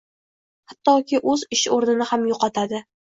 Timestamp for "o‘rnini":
1.77-2.09